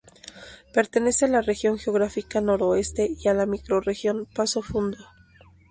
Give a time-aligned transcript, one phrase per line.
[0.73, 4.97] Pertenece a la región geográfica Noroeste y a la "Micro-región Passo Fundo".